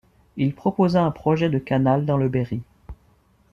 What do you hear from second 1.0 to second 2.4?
un projet de canal dans le